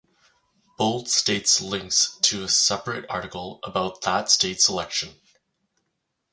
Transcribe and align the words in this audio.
Bold 0.79 1.09
states 1.09 1.61
links 1.61 2.17
to 2.23 2.43
a 2.43 2.47
separate 2.49 3.05
article 3.07 3.59
about 3.63 4.01
that 4.01 4.31
state's 4.31 4.67
election. 4.67 5.13